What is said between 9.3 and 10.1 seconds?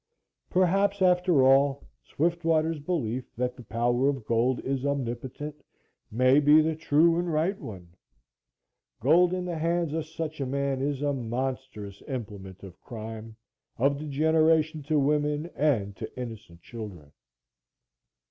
in the hands of